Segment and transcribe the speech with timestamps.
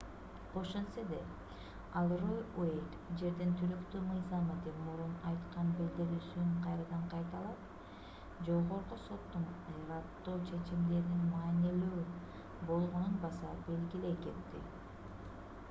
[0.59, 1.17] ошентсе да
[1.99, 9.45] ал роу уэйд жердин туруктуу мыйзамы деп мурун айткан билдирүүсүн кайрадан кайталап жогорку соттун
[9.75, 12.01] ырааттуу чечимдеринин маанилүү
[12.71, 14.65] болгонун баса белгилей кетти